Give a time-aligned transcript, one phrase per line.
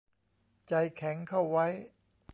[0.67, 1.65] ใจแข็งเข้าไว้